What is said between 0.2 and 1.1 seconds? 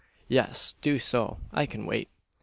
"Yes, do